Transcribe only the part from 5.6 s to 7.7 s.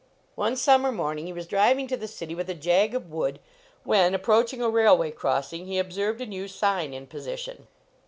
he observed a new sign in position.